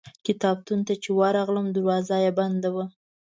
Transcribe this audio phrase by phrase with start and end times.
[0.25, 2.85] کتابتون ته چې ورغلم دروازه یې بنده وه.